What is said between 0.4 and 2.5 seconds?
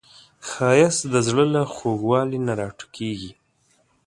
ښایست د زړه له خوږوالي